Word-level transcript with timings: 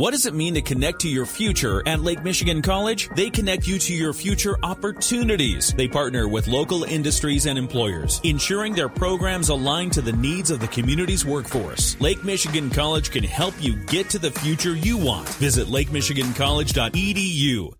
What 0.00 0.12
does 0.12 0.24
it 0.24 0.32
mean 0.32 0.54
to 0.54 0.62
connect 0.62 1.00
to 1.00 1.10
your 1.10 1.26
future 1.26 1.86
at 1.86 2.00
Lake 2.00 2.24
Michigan 2.24 2.62
College? 2.62 3.10
They 3.16 3.28
connect 3.28 3.68
you 3.68 3.78
to 3.80 3.92
your 3.92 4.14
future 4.14 4.56
opportunities. 4.62 5.74
They 5.74 5.88
partner 5.88 6.26
with 6.26 6.48
local 6.48 6.84
industries 6.84 7.44
and 7.44 7.58
employers, 7.58 8.18
ensuring 8.24 8.72
their 8.72 8.88
programs 8.88 9.50
align 9.50 9.90
to 9.90 10.00
the 10.00 10.14
needs 10.14 10.50
of 10.50 10.58
the 10.58 10.68
community's 10.68 11.26
workforce. 11.26 12.00
Lake 12.00 12.24
Michigan 12.24 12.70
College 12.70 13.10
can 13.10 13.24
help 13.24 13.52
you 13.60 13.76
get 13.76 14.08
to 14.08 14.18
the 14.18 14.30
future 14.30 14.74
you 14.74 14.96
want. 14.96 15.28
Visit 15.34 15.66
lakemichigancollege.edu. 15.66 17.74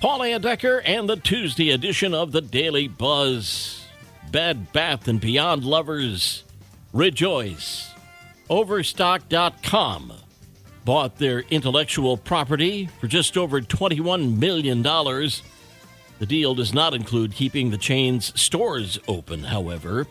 Paul 0.00 0.20
Layendecker 0.20 0.80
and 0.82 1.10
the 1.10 1.16
Tuesday 1.16 1.72
edition 1.72 2.14
of 2.14 2.32
the 2.32 2.40
Daily 2.40 2.88
Buzz. 2.88 3.84
Bed 4.30 4.72
Bath 4.72 5.08
and 5.08 5.20
Beyond 5.20 5.62
lovers, 5.62 6.44
rejoice. 6.94 7.90
Overstock.com 8.48 10.14
bought 10.84 11.18
their 11.18 11.40
intellectual 11.50 12.16
property 12.16 12.88
for 13.00 13.06
just 13.06 13.36
over 13.36 13.60
$21 13.60 14.38
million. 14.38 14.82
The 14.82 16.26
deal 16.26 16.54
does 16.54 16.72
not 16.74 16.94
include 16.94 17.32
keeping 17.32 17.70
the 17.70 17.78
chain's 17.78 18.38
stores 18.40 18.98
open, 19.08 19.44
however. 19.44 20.06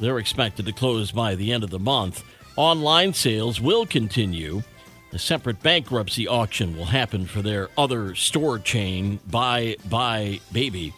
They're 0.00 0.18
expected 0.18 0.66
to 0.66 0.72
close 0.72 1.12
by 1.12 1.34
the 1.34 1.52
end 1.52 1.64
of 1.64 1.70
the 1.70 1.78
month. 1.78 2.24
Online 2.56 3.12
sales 3.14 3.60
will 3.60 3.86
continue. 3.86 4.62
A 5.12 5.18
separate 5.18 5.62
bankruptcy 5.62 6.26
auction 6.26 6.76
will 6.76 6.86
happen 6.86 7.26
for 7.26 7.42
their 7.42 7.68
other 7.76 8.14
store 8.14 8.58
chain, 8.58 9.20
Buy 9.30 9.76
Buy 9.88 10.40
Baby. 10.52 10.94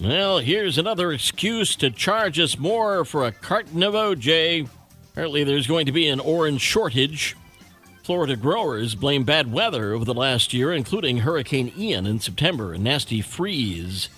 Well, 0.00 0.38
here's 0.38 0.78
another 0.78 1.12
excuse 1.12 1.76
to 1.76 1.90
charge 1.90 2.40
us 2.40 2.58
more 2.58 3.04
for 3.04 3.26
a 3.26 3.32
carton 3.32 3.82
of 3.82 3.94
OJ. 3.94 4.68
Apparently, 5.12 5.44
there's 5.44 5.66
going 5.66 5.86
to 5.86 5.92
be 5.92 6.08
an 6.08 6.20
orange 6.20 6.60
shortage. 6.60 7.36
Florida 8.02 8.34
growers 8.34 8.96
blame 8.96 9.22
bad 9.22 9.52
weather 9.52 9.92
over 9.92 10.04
the 10.04 10.12
last 10.12 10.52
year, 10.52 10.72
including 10.72 11.18
Hurricane 11.18 11.72
Ian 11.78 12.04
in 12.04 12.18
September 12.18 12.72
and 12.72 12.82
nasty 12.82 13.20
freeze 13.20 14.08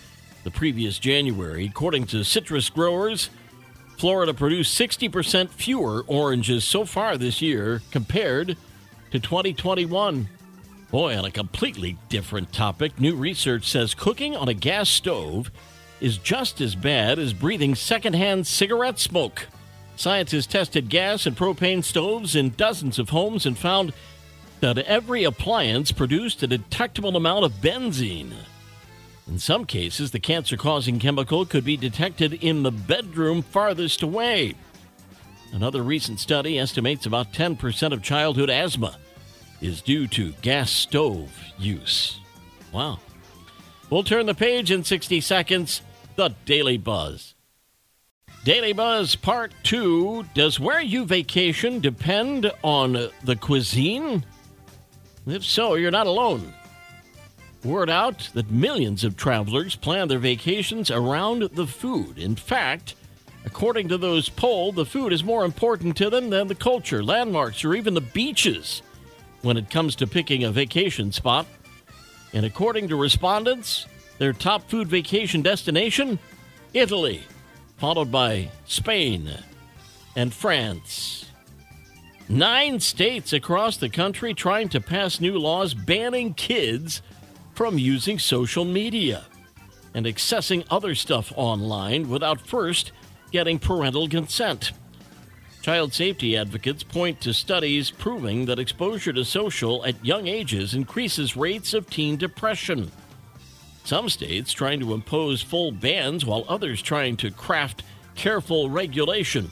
the 0.43 0.51
previous 0.51 0.99
January. 0.99 1.67
According 1.67 2.07
to 2.07 2.25
citrus 2.25 2.71
growers, 2.71 3.29
Florida 3.99 4.33
produced 4.33 4.79
60% 4.79 5.51
fewer 5.51 6.03
oranges 6.07 6.65
so 6.65 6.87
far 6.87 7.19
this 7.19 7.43
year 7.43 7.83
compared 7.91 8.57
to 9.11 9.21
2021. 9.21 10.29
Boy, 10.91 11.19
on 11.19 11.25
a 11.27 11.31
completely 11.31 11.99
different 12.09 12.53
topic, 12.53 12.99
new 12.99 13.15
research 13.15 13.69
says 13.69 13.95
cooking 13.95 14.35
on 14.35 14.49
a 14.49 14.55
gas 14.55 14.89
stove 14.89 15.51
is 16.01 16.17
just 16.17 16.61
as 16.63 16.75
bad 16.75 17.19
as 17.19 17.35
breathing 17.35 17.75
secondhand 17.75 18.47
cigarette 18.47 18.99
smoke. 18.99 19.47
Scientists 19.97 20.47
tested 20.47 20.89
gas 20.89 21.27
and 21.27 21.37
propane 21.37 21.83
stoves 21.83 22.35
in 22.35 22.51
dozens 22.51 22.99
of 22.99 23.11
homes 23.11 23.47
and 23.47 23.57
found 23.57 23.93
that 24.61 24.79
every 24.79 25.25
appliance 25.25 25.93
produced 25.93 26.43
a 26.43 26.47
detectable 26.47 27.17
amount 27.17 27.45
of 27.45 27.53
benzene. 27.61 28.33
In 29.27 29.39
some 29.39 29.65
cases, 29.65 30.11
the 30.11 30.21
cancer 30.21 30.57
causing 30.57 30.99
chemical 30.99 31.47
could 31.47 31.65
be 31.65 31.77
detected 31.77 32.35
in 32.35 32.63
the 32.63 32.71
bedroom 32.71 33.43
farthest 33.43 34.03
away. 34.03 34.55
Another 35.53 35.83
recent 35.83 36.19
study 36.19 36.59
estimates 36.59 37.07
about 37.07 37.33
10% 37.33 37.93
of 37.93 38.03
childhood 38.03 38.51
asthma 38.51 38.99
is 39.61 39.81
due 39.81 40.07
to 40.09 40.33
gas 40.43 40.71
stove 40.71 41.31
use. 41.59 42.19
Wow. 42.73 42.99
We'll 43.89 44.03
turn 44.03 44.27
the 44.27 44.35
page 44.35 44.71
in 44.71 44.83
60 44.83 45.21
seconds. 45.21 45.81
The 46.17 46.35
Daily 46.45 46.77
Buzz. 46.77 47.34
Daily 48.45 48.75
Buzz 48.75 49.17
Part 49.17 49.55
2 49.63 50.27
Does 50.35 50.61
where 50.61 50.83
you 50.83 51.07
vacation 51.07 51.81
depend 51.81 52.53
on 52.63 53.09
the 53.23 53.37
cuisine? 53.37 54.23
If 55.27 55.43
so, 55.43 55.77
you're 55.77 55.91
not 55.91 56.07
alone. 56.07 56.53
Word 57.65 57.89
out 57.89 58.29
that 58.35 58.51
millions 58.51 59.03
of 59.03 59.17
travelers 59.17 59.77
plan 59.77 60.09
their 60.09 60.19
vacations 60.19 60.91
around 60.91 61.45
the 61.55 61.67
food. 61.67 62.19
In 62.19 62.37
fact, 62.37 62.97
according 63.47 63.89
to 63.89 63.97
those 63.97 64.29
polled, 64.29 64.77
the 64.77 64.85
food 64.85 65.15
is 65.15 65.25
more 65.25 65.47
important 65.47 65.97
to 65.97 66.11
them 66.11 66.29
than 66.29 66.47
the 66.47 66.55
culture, 66.55 67.03
landmarks, 67.03 67.65
or 67.65 67.75
even 67.75 67.95
the 67.95 68.03
beaches 68.03 68.83
when 69.41 69.57
it 69.57 69.71
comes 69.71 69.97
to 69.97 70.07
picking 70.07 70.45
a 70.45 70.53
vacation 70.53 71.13
spot. 71.13 71.47
And 72.35 72.45
according 72.45 72.89
to 72.89 72.97
respondents, 72.97 73.87
their 74.19 74.35
top 74.35 74.69
food 74.69 74.89
vacation 74.89 75.41
destination? 75.41 76.19
Italy 76.75 77.23
followed 77.77 78.11
by 78.11 78.51
Spain 78.67 79.31
and 80.17 80.33
France. 80.33 81.27
Nine 82.29 82.81
states 82.81 83.33
across 83.33 83.77
the 83.77 83.89
country 83.89 84.33
trying 84.33 84.69
to 84.71 84.81
pass 84.81 85.21
new 85.21 85.39
laws 85.39 85.75
banning 85.75 86.33
kids 86.35 87.03
from 87.55 87.79
using 87.79 88.19
social 88.19 88.65
media 88.65 89.25
and 89.93 90.07
accessing 90.07 90.65
other 90.71 90.95
stuff 90.95 91.33
online 91.37 92.09
without 92.09 92.41
first 92.41 92.93
getting 93.31 93.59
parental 93.59 94.09
consent. 94.09 94.73
Child 95.63 95.95
safety 95.95 96.37
advocates 96.37 96.83
point 96.83 97.21
to 97.23 97.33
studies 97.33 97.91
proving 97.91 98.45
that 98.47 98.59
exposure 98.59 99.13
to 99.13 99.25
social 99.25 99.85
at 99.87 100.05
young 100.05 100.27
ages 100.27 100.75
increases 100.75 101.37
rates 101.37 101.73
of 101.73 101.89
teen 101.89 102.17
depression. 102.17 102.91
Some 103.85 104.09
states 104.09 104.53
trying 104.53 104.81
to 104.81 104.95
impose 104.95 105.43
full 105.43 105.71
bans 105.71 106.25
while 106.25 106.47
others 106.49 106.81
trying 106.81 107.17
to 107.19 107.31
craft 107.31 107.83
careful 108.15 108.71
regulation. 108.71 109.51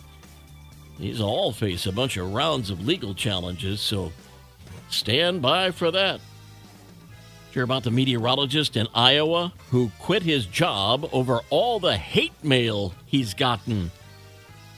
These 0.99 1.21
all 1.21 1.53
face 1.53 1.87
a 1.87 1.93
bunch 1.93 2.17
of 2.17 2.33
rounds 2.33 2.71
of 2.71 2.87
legal 2.87 3.15
challenges, 3.15 3.81
so 3.81 4.11
stand 4.89 5.43
by 5.43 5.71
for 5.71 5.91
that. 5.91 6.21
Hear 7.53 7.65
about 7.65 7.83
the 7.83 7.91
meteorologist 7.91 8.79
in 8.79 8.89
Iowa 8.95 9.53
who 9.71 9.91
quit 9.99 10.23
his 10.23 10.47
job 10.47 11.09
over 11.13 11.41
all 11.51 11.79
the 11.79 11.97
hate 11.97 12.43
mail 12.43 12.95
he's 13.05 13.35
gotten. 13.35 13.91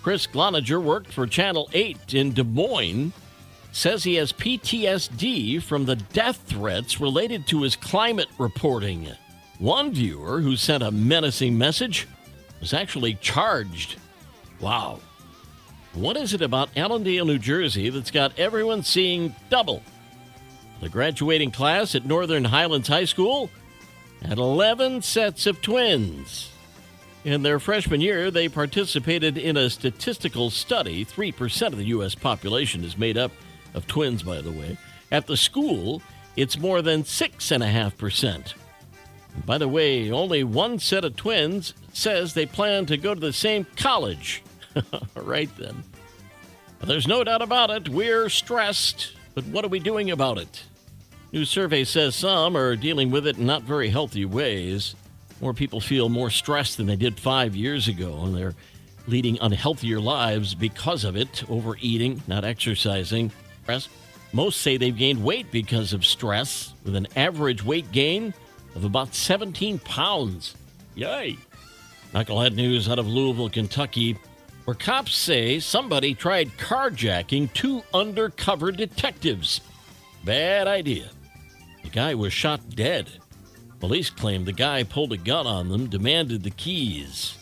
Chris 0.03 0.27
Gloninger 0.27 0.83
worked 0.83 1.13
for 1.13 1.29
Channel 1.29 1.71
8 1.73 2.15
in 2.15 2.33
Des 2.33 2.43
Moines 2.43 3.13
says 3.71 4.03
he 4.03 4.17
has 4.17 4.33
PTSD 4.33 5.63
from 5.63 5.85
the 5.85 5.97
death 5.97 6.43
threats 6.47 7.01
related 7.01 7.47
to 7.49 7.63
his 7.63 7.77
climate 7.77 8.29
reporting. 8.39 9.09
One 9.59 9.93
viewer 9.93 10.41
who 10.41 10.57
sent 10.57 10.83
a 10.83 10.91
menacing 10.91 11.57
message 11.57 12.09
was 12.61 12.75
actually 12.75 13.15
charged. 13.15 13.97
Wow. 14.61 15.01
What 15.93 16.17
is 16.17 16.35
it 16.35 16.43
about 16.43 16.77
Allendale, 16.77 17.25
New 17.25 17.39
Jersey 17.39 17.89
that's 17.89 18.11
got 18.11 18.39
everyone 18.39 18.83
seeing 18.83 19.35
double? 19.51 19.83
The 20.81 20.89
graduating 20.89 21.53
class 21.53 21.95
at 21.95 22.05
Northern 22.05 22.45
Highlands 22.45 22.89
High 22.89 23.05
School 23.05 23.49
had 24.23 24.39
11 24.39 25.03
sets 25.03 25.47
of 25.47 25.63
twins. 25.63 26.51
In 27.25 27.43
their 27.43 27.61
freshman 27.61 28.01
year, 28.01 28.31
they 28.31 28.49
participated 28.49 29.39
in 29.39 29.57
a 29.57 29.71
statistical 29.71 30.51
study. 30.51 31.05
3% 31.05 31.69
of 31.69 31.77
the 31.77 31.85
U.S. 31.87 32.15
population 32.15 32.85
is 32.85 32.99
made 32.99 33.17
up 33.17 33.31
of 33.73 33.87
twins, 33.87 34.23
by 34.23 34.41
the 34.41 34.53
way. 34.53 34.77
At 35.13 35.27
the 35.27 35.37
school, 35.37 36.03
it's 36.37 36.59
more 36.59 36.83
than 36.83 37.05
6.5%. 37.05 38.55
By 39.47 39.59
the 39.59 39.69
way, 39.69 40.11
only 40.11 40.45
one 40.45 40.79
set 40.79 41.05
of 41.05 41.17
twins 41.17 41.75
says 41.93 42.35
they 42.35 42.47
plan 42.47 42.87
to 42.87 42.97
go 42.97 43.15
to 43.15 43.21
the 43.21 43.33
same 43.33 43.67
college. 43.77 44.43
right 45.15 45.51
then. 45.57 45.85
There's 46.83 47.07
no 47.07 47.25
doubt 47.25 47.43
about 47.43 47.71
it. 47.71 47.89
We're 47.89 48.29
stressed, 48.29 49.13
but 49.35 49.45
what 49.47 49.65
are 49.65 49.69
we 49.69 49.79
doing 49.79 50.11
about 50.11 50.39
it? 50.39 50.65
New 51.33 51.45
survey 51.45 51.85
says 51.85 52.15
some 52.15 52.57
are 52.57 52.77
dealing 52.77 53.11
with 53.11 53.27
it 53.27 53.39
in 53.39 53.47
not 53.47 53.63
very 53.63 53.89
healthy 53.89 54.25
ways. 54.25 54.95
More 55.41 55.55
people 55.55 55.81
feel 55.81 56.09
more 56.09 56.31
stressed 56.31 56.77
than 56.77 56.87
they 56.87 56.97
did 56.97 57.19
five 57.19 57.57
years 57.57 57.89
ago, 57.89 58.23
and 58.23 58.37
they're 58.37 58.55
leading 59.07 59.37
unhealthier 59.39 60.01
lives 60.01 60.55
because 60.55 61.05
of 61.05 61.17
it 61.17 61.43
overeating, 61.51 62.23
not 62.27 62.45
exercising. 62.45 63.33
Most 64.33 64.61
say 64.61 64.77
they've 64.77 64.97
gained 64.97 65.25
weight 65.25 65.51
because 65.51 65.93
of 65.93 66.05
stress, 66.05 66.73
with 66.85 66.97
an 66.97 67.09
average 67.17 67.65
weight 67.65 67.91
gain 67.93 68.35
of 68.75 68.85
about 68.85 69.15
17 69.15 69.79
pounds. 69.81 70.55
Yay! 70.95 71.37
Knucklehead 72.13 72.55
news 72.55 72.89
out 72.89 72.99
of 72.99 73.07
Louisville, 73.07 73.51
Kentucky, 73.51 74.17
where 74.65 74.75
cops 74.75 75.17
say 75.17 75.59
somebody 75.59 76.15
tried 76.15 76.57
carjacking 76.57 77.53
two 77.53 77.83
undercover 77.93 78.73
detectives. 78.73 79.61
Bad 80.25 80.67
idea. 80.67 81.11
The 81.83 81.91
guy 81.91 82.15
was 82.15 82.33
shot 82.33 82.61
dead. 82.71 83.11
Police 83.81 84.11
claim 84.11 84.45
the 84.45 84.53
guy 84.53 84.83
pulled 84.83 85.13
a 85.13 85.19
gun 85.19 85.47
on 85.47 85.69
them, 85.69 85.89
demanded 85.89 86.43
the 86.43 86.51
keys. 86.51 87.37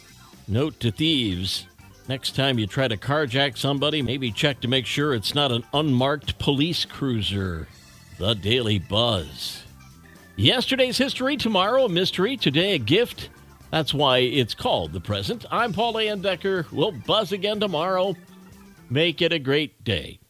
Note 0.49 0.81
to 0.81 0.90
thieves 0.90 1.67
next 2.08 2.34
time 2.34 2.58
you 2.58 2.67
try 2.67 2.88
to 2.88 2.96
carjack 2.96 3.56
somebody, 3.56 4.02
maybe 4.02 4.32
check 4.32 4.61
to 4.61 4.69
make 4.69 4.87
sure 4.87 5.14
it's 5.14 5.34
not 5.34 5.52
an 5.52 5.64
unmarked 5.73 6.38
police 6.38 6.84
cruiser. 6.84 7.69
The 8.19 8.34
Daily 8.34 8.79
Buzz. 8.79 9.62
Yesterday's 10.37 10.96
history, 10.96 11.37
tomorrow 11.37 11.84
a 11.84 11.88
mystery, 11.88 12.38
today 12.38 12.75
a 12.75 12.79
gift. 12.79 13.29
That's 13.70 13.93
why 13.93 14.19
it's 14.19 14.55
called 14.55 14.93
the 14.93 15.00
present. 15.00 15.44
I'm 15.50 15.73
Paul 15.73 15.94
Layendecker. 15.94 16.70
We'll 16.73 16.93
buzz 16.93 17.32
again 17.32 17.61
tomorrow. 17.61 18.17
Make 18.88 19.20
it 19.20 19.32
a 19.32 19.38
great 19.38 19.84
day. 19.84 20.21